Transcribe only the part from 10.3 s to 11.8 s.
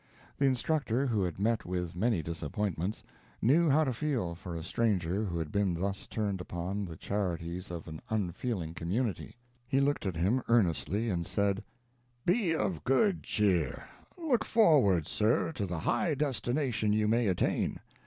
earnestly, and said: